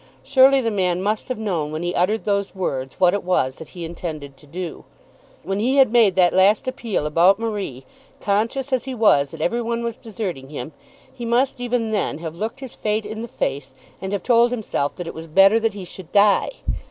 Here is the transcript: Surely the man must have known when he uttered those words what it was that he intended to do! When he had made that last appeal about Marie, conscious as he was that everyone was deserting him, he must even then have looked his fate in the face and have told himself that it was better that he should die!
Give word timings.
Surely 0.23 0.61
the 0.61 0.71
man 0.71 0.99
must 0.99 1.27
have 1.27 1.37
known 1.37 1.71
when 1.71 1.83
he 1.83 1.93
uttered 1.93 2.25
those 2.25 2.55
words 2.55 2.95
what 2.99 3.13
it 3.13 3.23
was 3.23 3.57
that 3.57 3.67
he 3.69 3.85
intended 3.85 4.35
to 4.35 4.47
do! 4.47 4.83
When 5.43 5.59
he 5.59 5.75
had 5.75 5.91
made 5.91 6.15
that 6.15 6.33
last 6.33 6.67
appeal 6.67 7.05
about 7.05 7.37
Marie, 7.37 7.85
conscious 8.19 8.73
as 8.73 8.85
he 8.85 8.95
was 8.95 9.29
that 9.29 9.41
everyone 9.41 9.83
was 9.83 9.97
deserting 9.97 10.49
him, 10.49 10.71
he 11.13 11.23
must 11.23 11.61
even 11.61 11.91
then 11.91 12.17
have 12.17 12.35
looked 12.35 12.61
his 12.61 12.73
fate 12.73 13.05
in 13.05 13.21
the 13.21 13.27
face 13.27 13.75
and 14.01 14.11
have 14.11 14.23
told 14.23 14.49
himself 14.49 14.95
that 14.95 15.05
it 15.05 15.13
was 15.13 15.27
better 15.27 15.59
that 15.59 15.75
he 15.75 15.85
should 15.85 16.11
die! 16.11 16.49